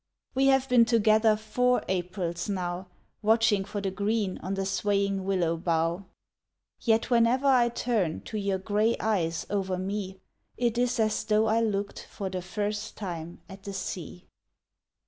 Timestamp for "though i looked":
11.25-12.03